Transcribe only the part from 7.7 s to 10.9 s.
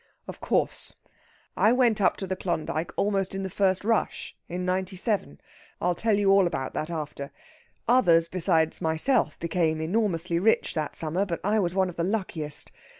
Others besides myself became enormously rich